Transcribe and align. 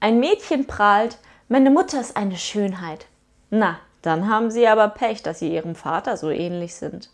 Ein 0.00 0.20
Mädchen 0.20 0.66
prahlt, 0.66 1.18
meine 1.48 1.70
Mutter 1.70 2.00
ist 2.00 2.16
eine 2.16 2.36
Schönheit. 2.36 3.06
Na, 3.50 3.80
dann 4.02 4.28
haben 4.28 4.50
Sie 4.50 4.68
aber 4.68 4.88
Pech, 4.88 5.22
dass 5.22 5.40
Sie 5.40 5.52
Ihrem 5.52 5.74
Vater 5.74 6.16
so 6.16 6.30
ähnlich 6.30 6.76
sind. 6.76 7.10